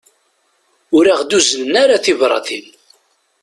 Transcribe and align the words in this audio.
Ur 0.97 1.05
aɣ-d-uznen 1.13 1.73
ara 1.83 2.03
tibratin. 2.05 2.65